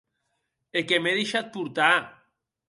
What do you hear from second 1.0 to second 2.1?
m'è deishat portar!